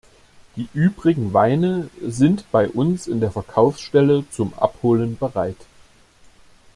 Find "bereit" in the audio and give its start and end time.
5.15-5.57